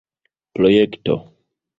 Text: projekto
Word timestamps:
projekto 0.55 1.15